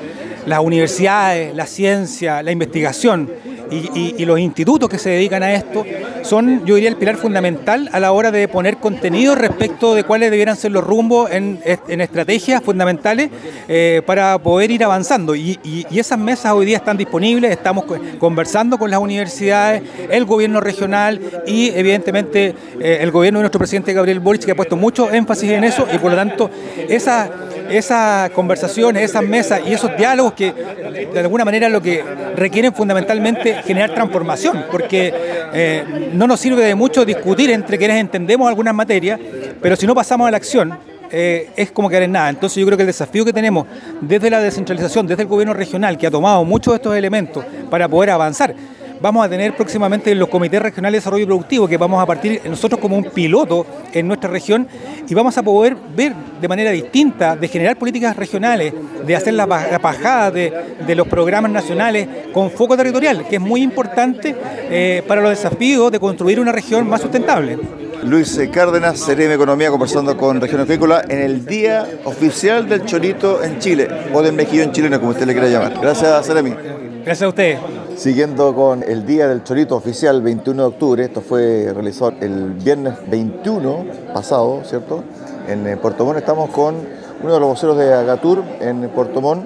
Las 0.48 0.60
universidades, 0.60 1.54
la 1.54 1.68
ciencia, 1.68 2.42
la 2.42 2.52
investigación 2.52 3.30
y, 3.72 4.24
los 4.26 4.40
institutos 4.40 4.90
que 4.90 4.98
se 4.98 5.10
dedican 5.10 5.44
a 5.44 5.54
esto 5.54 5.86
son, 6.22 6.66
yo 6.66 6.76
diría, 6.76 6.90
el 6.90 6.96
pilar 6.96 7.18
fundamental 7.18 7.90
a 7.92 8.00
la 8.00 8.12
hora 8.12 8.32
de 8.32 8.48
poner 8.48 8.78
contenido 8.78 9.36
respecto 9.36 9.96
de 9.96 10.04
cuáles 10.04 10.32
debieran 10.32 10.56
ser 10.56 10.72
los 10.72 10.84
rumbos 10.84 11.30
en, 11.32 11.60
estrategias 11.64 12.62
fundamentales 12.64 13.30
eh, 13.68 14.02
para 14.06 14.38
poder 14.40 14.72
ir 14.72 14.84
avanzando. 14.84 15.36
Y, 15.36 15.60
esas 15.92 16.20
mesas 16.20 16.52
hoy 16.54 16.66
día 16.66 16.78
están 16.78 16.98
disponibles, 16.98 17.52
estamos 17.52 17.86
conversando 18.20 18.78
con 18.78 18.90
las 18.92 19.00
universidades, 19.00 19.84
el 20.10 20.26
gobierno 20.26 20.60
regional 20.60 21.20
y 21.46 21.70
evidentemente 21.70 22.56
eh, 22.80 22.98
el 23.02 23.12
gobierno 23.12 23.40
de 23.40 23.44
nuestro 23.44 23.60
presidente 23.60 23.94
Gabriel 23.94 24.20
Boric, 24.20 24.44
que 24.44 24.52
ha 24.52 24.56
puesto 24.56 24.76
mucho 24.76 25.12
énfasis 25.12 25.52
en 25.52 25.64
eso 25.64 25.88
y 25.94 25.98
por 25.98 26.12
lo 26.12 26.18
tanto 26.18 26.50
esa 26.90 27.30
esas 27.70 28.30
conversaciones, 28.32 29.04
esas 29.04 29.24
mesas 29.24 29.62
y 29.66 29.74
esos 29.74 29.96
diálogos 29.98 30.34
que 30.34 30.52
de 30.52 31.20
alguna 31.20 31.46
manera 31.46 31.70
lo 31.70 31.82
que 31.82 32.04
requieren 32.36 32.74
fundamentalmente 32.74 33.62
generar 33.64 33.94
transformación, 33.94 34.66
porque 34.72 35.14
eh, 35.54 36.12
no 36.14 36.28
nos 36.28 36.40
sirve 36.40 36.64
de 36.64 36.76
mucho 36.76 37.06
discutir 37.06 37.52
entre 37.52 37.78
quienes 37.78 37.98
entendemos 37.98 38.48
algunas 38.48 38.74
materias, 38.74 39.20
pero 39.62 39.76
si 39.76 39.86
no 39.86 39.96
pasamos 39.96 40.28
a 40.28 40.32
la 40.32 40.38
acción, 40.38 40.78
eh, 41.16 41.52
es 41.56 41.72
como 41.72 41.90
que 41.90 41.98
en 41.98 42.12
nada. 42.12 42.30
Entonces 42.30 42.58
yo 42.58 42.66
creo 42.66 42.76
que 42.76 42.84
el 42.84 42.88
desafío 42.88 43.24
que 43.24 43.34
tenemos 43.34 43.68
desde 44.02 44.30
la 44.32 44.40
descentralización, 44.40 45.06
desde 45.06 45.24
el 45.24 45.30
gobierno 45.30 45.54
regional, 45.54 45.98
que 45.98 46.08
ha 46.08 46.12
tomado 46.12 46.44
muchos 46.44 46.74
de 46.74 46.78
estos 46.78 46.96
elementos 46.96 47.46
para 47.70 47.88
poder 47.88 48.10
avanzar, 48.10 48.56
vamos 49.04 49.26
a 49.26 49.28
tener 49.28 49.54
próximamente 49.54 50.16
los 50.16 50.30
comités 50.30 50.62
regionales 50.62 50.94
de 50.94 50.98
desarrollo 51.00 51.26
productivo, 51.26 51.68
que 51.68 51.76
vamos 51.76 52.02
a 52.02 52.06
partir 52.06 52.40
nosotros 52.46 52.80
como 52.80 52.96
un 52.96 53.04
piloto 53.04 53.66
en 53.92 54.08
nuestra 54.08 54.30
región 54.30 54.66
y 55.06 55.14
vamos 55.14 55.38
a 55.38 55.44
poder 55.44 55.76
ver 55.94 56.16
de 56.40 56.48
manera 56.48 56.72
distinta, 56.72 57.36
de 57.36 57.50
generar 57.50 57.78
políticas 57.78 58.16
regionales, 58.16 58.74
de 59.06 59.14
hacer 59.14 59.34
la, 59.34 59.46
pajada 59.82 60.32
de, 60.32 60.96
los 60.96 61.06
programas 61.06 61.52
nacionales 61.52 62.08
con 62.32 62.50
foco 62.50 62.78
territorial, 62.78 63.28
que 63.28 63.36
es 63.36 63.42
muy 63.42 63.62
importante 63.62 64.38
eh, 64.70 65.04
para 65.06 65.20
los 65.20 65.32
desafíos 65.32 65.92
de 65.92 66.00
construir 66.00 66.40
una 66.40 66.54
región 66.54 66.88
más 66.88 67.02
sustentable. 67.02 67.60
Luis 68.06 68.40
Cárdenas, 68.54 69.04
CRM 69.06 69.34
Economía, 69.34 69.70
conversando 69.70 70.16
con 70.16 70.40
Región 70.40 70.62
Agrícola 70.62 71.04
en 71.10 71.20
el 71.20 71.46
día 71.46 71.86
oficial 72.06 72.70
del 72.70 72.86
chorito 72.86 73.44
en 73.44 73.60
Chile, 73.60 73.86
o 74.14 74.22
del 74.22 74.32
mejillón 74.32 74.72
chileno, 74.72 74.98
como 74.98 75.12
usted 75.12 75.26
le 75.26 75.34
quiera 75.34 75.50
llamar. 75.50 75.74
Gracias, 75.82 76.26
Seremi. 76.26 76.83
Gracias 77.06 77.24
a 77.24 77.30
usted. 77.30 77.58
Siguiendo 77.98 78.56
con 78.56 78.82
el 78.82 79.06
Día 79.06 79.28
del 79.28 79.44
Chorito 79.44 79.76
oficial, 79.76 80.22
21 80.22 80.62
de 80.62 80.68
octubre, 80.70 81.04
esto 81.04 81.20
fue 81.20 81.70
realizado 81.74 82.14
el 82.22 82.52
viernes 82.54 82.94
21 83.10 83.86
pasado, 84.14 84.62
¿cierto? 84.64 85.04
En 85.50 85.78
Puerto 85.80 86.06
Montt 86.06 86.20
estamos 86.20 86.50
con 86.52 86.76
uno 87.22 87.34
de 87.34 87.40
los 87.42 87.50
voceros 87.50 87.78
de 87.78 87.94
Agatur 87.94 88.42
en 88.62 88.90
Puerto 88.90 89.20
Montt, 89.20 89.46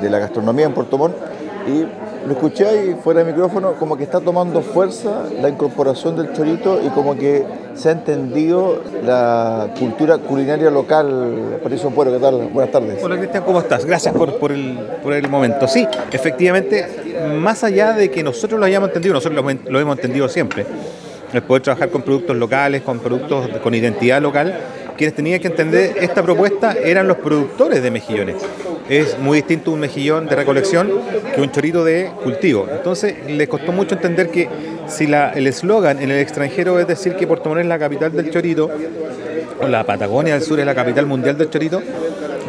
de 0.00 0.10
la 0.10 0.18
gastronomía 0.18 0.66
en 0.66 0.74
Puerto 0.74 0.98
Montt, 0.98 1.14
y 1.68 1.86
lo 2.26 2.32
escuché 2.32 2.66
ahí 2.66 2.96
fuera 3.02 3.22
de 3.22 3.32
micrófono, 3.32 3.74
como 3.74 3.96
que 3.96 4.02
está 4.02 4.20
tomando 4.20 4.60
fuerza 4.60 5.24
la 5.40 5.48
incorporación 5.48 6.16
del 6.16 6.32
chorito 6.32 6.80
y 6.84 6.88
como 6.88 7.16
que 7.16 7.44
se 7.74 7.88
ha 7.88 7.92
entendido 7.92 8.82
la 9.04 9.70
cultura 9.78 10.18
culinaria 10.18 10.70
local. 10.70 11.58
Patricio 11.62 11.90
Puero, 11.90 12.12
¿qué 12.12 12.18
tal? 12.18 12.48
Buenas 12.52 12.72
tardes. 12.72 13.02
Hola 13.02 13.16
Cristian, 13.16 13.44
¿cómo 13.44 13.60
estás? 13.60 13.84
Gracias 13.84 14.14
por, 14.14 14.50
el, 14.50 14.78
por 15.02 15.12
el 15.12 15.28
momento. 15.28 15.68
Sí, 15.68 15.86
efectivamente, 16.10 16.86
más 17.38 17.62
allá 17.62 17.92
de 17.92 18.10
que 18.10 18.22
nosotros 18.22 18.58
lo 18.58 18.66
hayamos 18.66 18.88
entendido, 18.88 19.14
nosotros 19.14 19.44
lo, 19.68 19.80
hemos 19.80 19.96
entendido 19.96 20.28
siempre, 20.28 20.66
el 21.32 21.42
poder 21.42 21.62
trabajar 21.62 21.90
con 21.90 22.02
productos 22.02 22.36
locales, 22.36 22.82
con 22.82 22.98
productos 22.98 23.48
con 23.62 23.72
identidad 23.74 24.20
local, 24.20 24.58
quienes 24.96 25.14
tenían 25.14 25.40
que 25.40 25.48
entender 25.48 25.94
esta 26.00 26.22
propuesta 26.22 26.72
eran 26.72 27.06
los 27.06 27.18
productores 27.18 27.82
de 27.82 27.90
mejillones. 27.90 28.36
Es 28.88 29.18
muy 29.18 29.38
distinto 29.38 29.72
un 29.72 29.80
mejillón 29.80 30.26
de 30.26 30.36
recolección 30.36 30.90
que 31.34 31.40
un 31.40 31.50
chorito 31.50 31.84
de 31.84 32.10
cultivo. 32.22 32.68
Entonces 32.70 33.14
les 33.28 33.48
costó 33.48 33.72
mucho 33.72 33.94
entender 33.94 34.30
que 34.30 34.48
si 34.86 35.04
el 35.04 35.46
eslogan 35.46 36.00
en 36.00 36.10
el 36.10 36.18
extranjero 36.18 36.78
es 36.78 36.86
decir 36.86 37.16
que 37.16 37.26
Puerto 37.26 37.48
Montt 37.48 37.62
es 37.62 37.66
la 37.66 37.78
capital 37.78 38.12
del 38.12 38.30
chorito, 38.30 38.70
o 39.60 39.66
la 39.66 39.84
Patagonia 39.84 40.34
del 40.34 40.42
Sur 40.42 40.60
es 40.60 40.66
la 40.66 40.74
capital 40.74 41.06
mundial 41.06 41.36
del 41.36 41.50
chorito, 41.50 41.82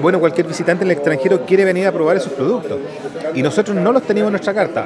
bueno, 0.02 0.20
cualquier 0.20 0.48
visitante 0.48 0.84
en 0.84 0.92
el 0.92 0.98
extranjero 0.98 1.46
quiere 1.46 1.66
venir 1.66 1.88
a 1.88 1.92
probar 1.92 2.18
esos 2.18 2.32
productos. 2.34 2.78
Y 3.34 3.42
nosotros 3.42 3.76
no 3.76 3.92
los 3.92 4.04
teníamos 4.04 4.30
en 4.30 4.34
nuestra 4.34 4.54
carta. 4.54 4.86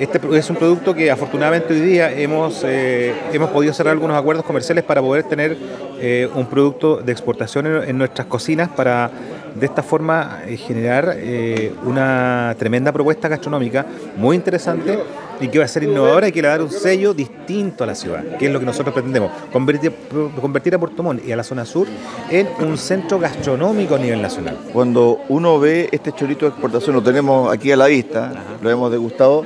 Este 0.00 0.18
es 0.32 0.48
un 0.48 0.56
producto 0.56 0.94
que 0.94 1.10
afortunadamente 1.10 1.74
hoy 1.74 1.80
día 1.80 2.10
hemos, 2.10 2.64
eh, 2.66 3.12
hemos 3.32 3.50
podido 3.50 3.74
cerrar 3.74 3.92
algunos 3.92 4.16
acuerdos 4.16 4.44
comerciales 4.46 4.82
para 4.82 5.02
poder 5.02 5.24
tener 5.24 5.56
eh, 6.00 6.26
un 6.34 6.46
producto 6.46 6.96
de 6.96 7.12
exportación 7.12 7.66
en, 7.66 7.98
nuestras 7.98 8.26
cocinas 8.26 8.70
para 8.70 9.10
de 9.54 9.66
esta 9.66 9.82
forma 9.82 10.42
eh, 10.46 10.56
generar 10.56 11.14
eh, 11.16 11.72
una 11.84 12.54
tremenda 12.58 12.92
propuesta 12.92 13.28
gastronómica 13.28 13.86
muy 14.16 14.36
interesante 14.36 14.98
y 15.40 15.48
que 15.48 15.58
va 15.58 15.64
a 15.64 15.68
ser 15.68 15.84
innovadora 15.84 16.28
y 16.28 16.32
que 16.32 16.42
le 16.42 16.48
va 16.48 16.54
a 16.54 16.58
dar 16.58 16.66
un 16.66 16.72
sello 16.72 17.14
distinto 17.14 17.84
a 17.84 17.86
la 17.86 17.94
ciudad, 17.94 18.22
que 18.38 18.46
es 18.46 18.52
lo 18.52 18.60
que 18.60 18.66
nosotros 18.66 18.92
pretendemos, 18.92 19.32
convertir, 19.52 19.92
convertir 20.40 20.74
a 20.74 20.78
Puerto 20.78 21.02
Montt 21.02 21.26
y 21.26 21.32
a 21.32 21.36
la 21.36 21.42
zona 21.42 21.64
sur 21.64 21.86
en 22.28 22.48
un 22.60 22.76
centro 22.76 23.18
gastronómico 23.18 23.94
a 23.94 23.98
nivel 23.98 24.20
nacional. 24.20 24.58
Cuando 24.72 25.20
uno 25.28 25.58
ve 25.58 25.88
este 25.92 26.12
chorito 26.12 26.44
de 26.44 26.50
exportación, 26.50 26.94
lo 26.94 27.02
tenemos 27.02 27.50
aquí 27.52 27.72
a 27.72 27.76
la 27.76 27.86
vista, 27.86 28.32
lo 28.60 28.70
hemos 28.70 28.90
degustado, 28.90 29.44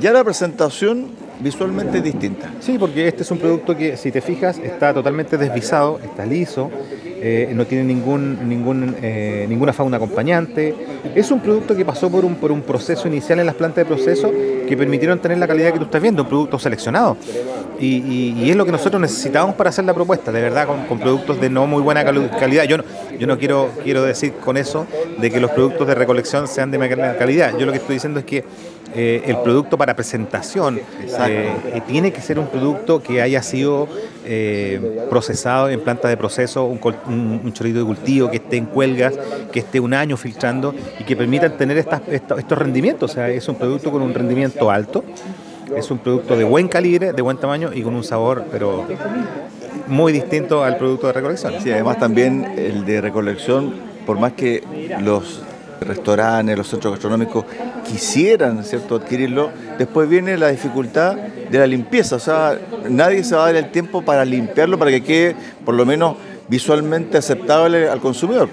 ya 0.00 0.12
la 0.12 0.22
presentación 0.22 1.21
visualmente 1.42 2.00
distinta. 2.00 2.50
Sí, 2.60 2.76
porque 2.78 3.08
este 3.08 3.22
es 3.22 3.30
un 3.30 3.38
producto 3.38 3.76
que, 3.76 3.96
si 3.96 4.10
te 4.10 4.20
fijas, 4.20 4.58
está 4.58 4.94
totalmente 4.94 5.36
desvisado, 5.36 6.00
está 6.02 6.24
liso, 6.24 6.70
eh, 7.04 7.50
no 7.54 7.66
tiene 7.66 7.84
ningún, 7.84 8.48
ningún, 8.48 8.96
eh, 9.02 9.46
ninguna 9.48 9.72
fauna 9.72 9.96
acompañante. 9.96 10.74
Es 11.14 11.30
un 11.30 11.40
producto 11.40 11.76
que 11.76 11.84
pasó 11.84 12.10
por 12.10 12.24
un, 12.24 12.36
por 12.36 12.50
un 12.50 12.62
proceso 12.62 13.06
inicial 13.08 13.38
en 13.40 13.46
las 13.46 13.54
plantas 13.54 13.84
de 13.84 13.84
proceso 13.84 14.30
que 14.68 14.76
permitieron 14.76 15.18
tener 15.18 15.38
la 15.38 15.46
calidad 15.46 15.72
que 15.72 15.78
tú 15.78 15.84
estás 15.84 16.00
viendo, 16.02 16.22
un 16.22 16.28
producto 16.28 16.58
seleccionado. 16.58 17.16
Y, 17.78 18.48
es 18.48 18.56
lo 18.56 18.64
que 18.64 18.72
nosotros 18.72 19.00
necesitamos 19.00 19.56
para 19.56 19.70
hacer 19.70 19.84
la 19.84 19.94
propuesta, 19.94 20.30
de 20.30 20.40
verdad, 20.40 20.68
con, 20.88 20.98
productos 20.98 21.40
de 21.40 21.50
no 21.50 21.66
muy 21.66 21.82
buena 21.82 22.04
calidad. 22.04 22.64
Yo 22.64 22.78
no, 22.78 22.84
yo 23.18 23.26
no 23.26 23.38
quiero, 23.38 23.70
quiero 23.82 24.02
decir 24.04 24.34
con 24.34 24.56
eso 24.56 24.86
de 25.18 25.30
que 25.30 25.40
los 25.40 25.50
productos 25.50 25.86
de 25.88 25.94
recolección 25.94 26.46
sean 26.46 26.70
de 26.70 26.78
mala 26.78 27.16
calidad. 27.16 27.58
Yo 27.58 27.66
lo 27.66 27.72
que 27.72 27.78
estoy 27.78 27.94
diciendo 27.94 28.20
es 28.20 28.26
que 28.26 28.44
eh, 28.94 29.22
el 29.26 29.38
producto 29.38 29.78
para 29.78 29.94
presentación 29.94 30.80
tiene 31.86 32.12
que 32.12 32.20
ser 32.20 32.38
un 32.38 32.46
producto 32.46 33.02
que 33.02 33.22
haya 33.22 33.42
sido 33.42 33.88
procesado 35.10 35.68
en 35.68 35.80
planta 35.80 36.08
de 36.08 36.16
proceso, 36.16 36.64
un, 36.64 36.80
un, 37.06 37.52
chorrito 37.52 37.80
de 37.80 37.84
cultivo 37.84 38.30
que 38.30 38.36
esté 38.36 38.56
en 38.56 38.66
cuelgas, 38.66 39.14
que 39.50 39.60
esté 39.60 39.80
un 39.80 39.94
año 39.94 40.16
filtrando 40.16 40.74
y 40.98 41.04
que 41.04 41.16
permitan 41.16 41.56
tener 41.56 41.78
estos 41.78 42.58
rendimientos. 42.58 43.10
O 43.10 43.14
sea, 43.14 43.28
es 43.28 43.48
un 43.48 43.56
producto 43.56 43.90
con 43.90 44.02
un 44.02 44.14
rendimiento 44.14 44.70
alto, 44.70 45.04
es 45.76 45.90
un 45.90 45.98
producto 45.98 46.36
de 46.36 46.44
buen 46.44 46.68
calibre, 46.68 47.12
de 47.12 47.22
buen 47.22 47.36
tamaño 47.36 47.70
y 47.72 47.82
con 47.82 47.94
un 47.94 48.04
sabor, 48.04 48.44
pero 48.50 48.86
muy 49.86 50.12
distinto 50.12 50.64
al 50.64 50.76
producto 50.76 51.06
de 51.06 51.12
recolección. 51.12 51.54
Sí, 51.62 51.70
además 51.70 51.98
también 51.98 52.54
el 52.56 52.84
de 52.84 53.00
recolección, 53.00 53.74
por 54.06 54.18
más 54.18 54.32
que 54.32 54.62
los 55.00 55.42
restaurantes, 55.84 56.56
los 56.56 56.68
centros 56.68 56.92
gastronómicos 56.92 57.44
quisieran 57.86 58.64
¿cierto? 58.64 58.96
adquirirlo, 58.96 59.50
después 59.78 60.08
viene 60.08 60.36
la 60.36 60.48
dificultad 60.48 61.16
de 61.16 61.58
la 61.58 61.66
limpieza, 61.66 62.16
o 62.16 62.18
sea, 62.18 62.58
nadie 62.88 63.24
se 63.24 63.34
va 63.34 63.42
a 63.42 63.46
dar 63.46 63.56
el 63.56 63.70
tiempo 63.70 64.02
para 64.02 64.24
limpiarlo 64.24 64.78
para 64.78 64.90
que 64.90 65.02
quede 65.02 65.36
por 65.64 65.74
lo 65.74 65.84
menos 65.84 66.16
visualmente 66.48 67.18
aceptable 67.18 67.88
al 67.88 68.00
consumidor. 68.00 68.48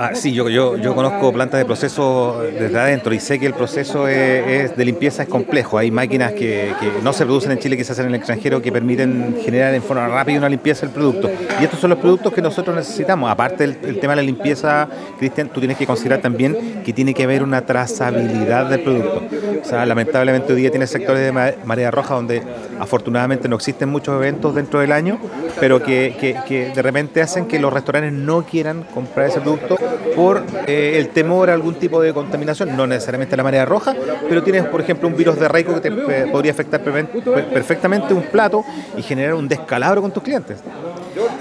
Ah, 0.00 0.14
sí, 0.14 0.32
yo, 0.32 0.48
yo, 0.48 0.94
conozco 0.94 1.32
plantas 1.32 1.58
de 1.58 1.64
proceso 1.64 2.40
desde 2.40 2.78
adentro 2.78 3.12
y 3.12 3.18
sé 3.18 3.40
que 3.40 3.46
el 3.46 3.54
proceso 3.54 4.06
es, 4.06 4.76
de 4.76 4.84
limpieza 4.84 5.24
es 5.24 5.28
complejo. 5.28 5.76
Hay 5.76 5.90
máquinas 5.90 6.32
que, 6.32 6.72
no 7.02 7.12
se 7.12 7.24
producen 7.24 7.50
en 7.50 7.58
Chile, 7.58 7.76
que 7.76 7.82
se 7.82 7.92
hacen 7.92 8.04
en 8.04 8.10
el 8.10 8.14
extranjero, 8.14 8.62
que 8.62 8.70
permiten 8.70 9.38
generar 9.42 9.74
en 9.74 9.82
forma 9.82 10.06
rápida 10.06 10.38
una 10.38 10.48
limpieza 10.48 10.86
del 10.86 10.90
producto. 10.94 11.28
Y 11.60 11.64
estos 11.64 11.80
son 11.80 11.90
los 11.90 11.98
productos 11.98 12.32
que 12.32 12.40
nosotros 12.40 12.76
necesitamos. 12.76 13.28
Aparte 13.28 13.66
del 13.66 13.98
tema 13.98 14.12
de 14.12 14.16
la 14.16 14.22
limpieza, 14.22 14.88
Cristian, 15.18 15.48
tú 15.48 15.58
tienes 15.58 15.76
que 15.76 15.86
considerar 15.86 16.20
también 16.20 16.82
que 16.84 16.92
tiene 16.92 17.12
que 17.12 17.24
haber 17.24 17.42
una 17.42 17.66
trazabilidad 17.66 18.66
del 18.66 18.80
producto. 18.80 19.24
O 19.60 19.64
sea, 19.64 19.84
lamentablemente 19.84 20.52
hoy 20.52 20.60
día 20.60 20.70
tiene 20.70 20.86
sectores 20.86 21.22
de 21.22 21.56
marea 21.64 21.90
roja 21.90 22.14
donde 22.14 22.42
afortunadamente 22.78 23.48
no 23.48 23.56
existen 23.56 23.88
muchos 23.88 24.14
eventos 24.14 24.54
dentro 24.54 24.78
del 24.78 24.92
año, 24.92 25.18
pero 25.58 25.82
que 25.82 26.72
de 26.74 26.82
repente 26.82 27.20
hacen 27.20 27.46
que 27.46 27.58
los 27.58 27.72
restaurantes 27.72 28.12
no 28.12 28.44
quieran 28.44 28.84
comprar 28.94 29.28
ese 29.28 29.40
producto 29.40 29.76
por 30.14 30.42
eh, 30.66 30.94
el 30.98 31.10
temor 31.10 31.50
a 31.50 31.54
algún 31.54 31.74
tipo 31.74 32.00
de 32.00 32.12
contaminación, 32.12 32.76
no 32.76 32.86
necesariamente 32.86 33.36
la 33.36 33.42
marea 33.42 33.64
roja, 33.64 33.94
pero 34.28 34.42
tienes, 34.42 34.64
por 34.66 34.80
ejemplo, 34.80 35.08
un 35.08 35.16
virus 35.16 35.38
de 35.38 35.48
raico 35.48 35.74
que 35.74 35.80
te 35.80 35.88
eh, 35.88 36.26
podría 36.30 36.52
afectar 36.52 36.80
perfectamente 36.82 38.14
un 38.14 38.22
plato 38.22 38.64
y 38.96 39.02
generar 39.02 39.34
un 39.34 39.48
descalabro 39.48 40.02
con 40.02 40.10
tus 40.10 40.22
clientes. 40.22 40.58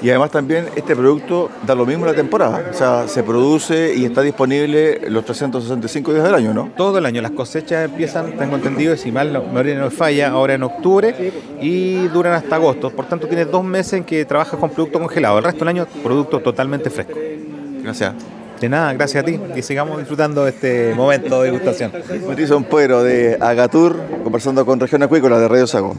Y 0.01 0.09
además 0.09 0.31
también 0.31 0.67
este 0.75 0.95
producto 0.95 1.49
da 1.65 1.73
lo 1.73 1.85
mismo 1.85 2.05
en 2.05 2.11
la 2.11 2.15
temporada, 2.15 2.67
o 2.69 2.73
sea, 2.73 3.07
se 3.07 3.23
produce 3.23 3.93
y 3.95 4.05
está 4.05 4.21
disponible 4.21 5.01
los 5.09 5.25
365 5.25 6.13
días 6.13 6.23
del 6.23 6.35
año, 6.35 6.53
¿no? 6.53 6.71
Todo 6.77 6.99
el 6.99 7.05
año, 7.05 7.21
las 7.21 7.31
cosechas 7.31 7.85
empiezan, 7.85 8.37
tengo 8.37 8.55
entendido, 8.55 8.95
si 8.95 9.11
mal 9.11 9.33
no, 9.33 9.41
no 9.41 9.91
falla, 9.91 10.29
ahora 10.29 10.53
en 10.53 10.63
octubre 10.63 11.33
y 11.61 12.07
duran 12.07 12.33
hasta 12.33 12.55
agosto, 12.55 12.91
por 12.91 13.05
tanto 13.05 13.27
tienes 13.27 13.49
dos 13.49 13.63
meses 13.63 13.93
en 13.93 14.03
que 14.03 14.23
trabajas 14.25 14.59
con 14.59 14.69
producto 14.69 14.99
congelado, 14.99 15.39
el 15.39 15.43
resto 15.43 15.59
del 15.59 15.69
año 15.69 15.87
producto 16.03 16.39
totalmente 16.39 16.89
fresco. 16.89 17.17
Gracias. 17.83 18.36
De 18.59 18.69
nada, 18.69 18.91
gracias 18.93 19.23
a 19.23 19.25
ti 19.25 19.39
y 19.55 19.61
sigamos 19.61 19.99
disfrutando 19.99 20.43
de 20.43 20.49
este 20.49 20.95
momento 20.95 21.41
de 21.41 21.51
degustación. 21.51 21.91
Mauricio 22.25 22.59
Puero 22.61 23.03
de 23.03 23.37
Agatur, 23.39 24.01
conversando 24.23 24.65
con 24.65 24.79
Región 24.79 25.03
Acuícola 25.03 25.39
de 25.39 25.47
Radio 25.47 25.67
Sago. 25.67 25.95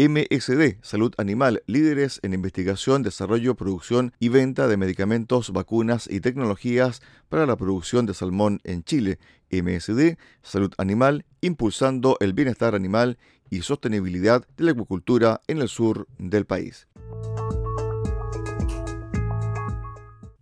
MSD, 0.00 0.76
Salud 0.80 1.12
Animal, 1.18 1.64
líderes 1.66 2.20
en 2.22 2.32
investigación, 2.32 3.02
desarrollo, 3.02 3.56
producción 3.56 4.12
y 4.20 4.28
venta 4.28 4.68
de 4.68 4.76
medicamentos, 4.76 5.52
vacunas 5.52 6.08
y 6.08 6.20
tecnologías 6.20 7.02
para 7.28 7.46
la 7.46 7.56
producción 7.56 8.06
de 8.06 8.14
salmón 8.14 8.60
en 8.62 8.84
Chile. 8.84 9.18
MSD, 9.50 10.16
Salud 10.42 10.72
Animal, 10.78 11.24
impulsando 11.40 12.16
el 12.20 12.34
bienestar 12.34 12.76
animal 12.76 13.18
y 13.50 13.62
sostenibilidad 13.62 14.46
de 14.56 14.64
la 14.64 14.70
acuicultura 14.70 15.40
en 15.48 15.58
el 15.58 15.68
sur 15.68 16.06
del 16.18 16.46
país. 16.46 16.86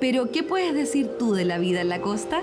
pero 0.00 0.30
¿qué 0.30 0.42
puedes 0.42 0.74
decir 0.74 1.08
tú 1.18 1.32
de 1.34 1.44
la 1.44 1.58
vida 1.58 1.80
en 1.80 1.88
la 1.88 2.00
costa? 2.00 2.42